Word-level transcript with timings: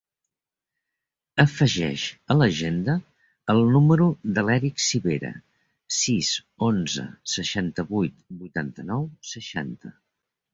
Afegeix 1.41 2.05
a 2.33 2.37
l'agenda 2.37 2.95
el 3.53 3.61
número 3.75 4.07
de 4.37 4.45
l'Erick 4.47 4.81
Civera: 4.85 5.31
sis, 5.99 6.31
onze, 6.71 7.07
seixanta-vuit, 7.35 8.19
vuitanta-nou, 8.41 9.07
seixanta. 9.35 9.93